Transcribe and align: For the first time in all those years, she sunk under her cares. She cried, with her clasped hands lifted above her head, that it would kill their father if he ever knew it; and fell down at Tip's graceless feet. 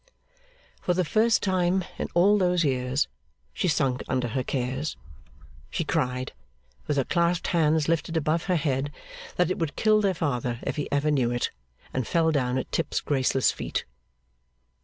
For 0.81 0.95
the 0.95 1.05
first 1.05 1.43
time 1.43 1.85
in 1.99 2.07
all 2.15 2.39
those 2.39 2.63
years, 2.65 3.07
she 3.53 3.67
sunk 3.67 4.01
under 4.07 4.29
her 4.29 4.41
cares. 4.41 4.97
She 5.69 5.83
cried, 5.83 6.33
with 6.87 6.97
her 6.97 7.03
clasped 7.03 7.45
hands 7.49 7.87
lifted 7.87 8.17
above 8.17 8.45
her 8.45 8.55
head, 8.55 8.91
that 9.35 9.51
it 9.51 9.59
would 9.59 9.75
kill 9.75 10.01
their 10.01 10.15
father 10.15 10.59
if 10.63 10.75
he 10.75 10.91
ever 10.91 11.11
knew 11.11 11.29
it; 11.29 11.51
and 11.93 12.07
fell 12.07 12.31
down 12.31 12.57
at 12.57 12.71
Tip's 12.71 12.99
graceless 12.99 13.51
feet. 13.51 13.85